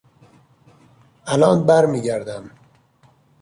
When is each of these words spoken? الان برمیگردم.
الان 1.27 1.65
برمیگردم. 1.65 2.49